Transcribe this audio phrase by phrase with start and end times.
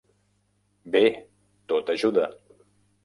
[0.95, 1.03] Bé,
[1.73, 2.27] tot ajuda.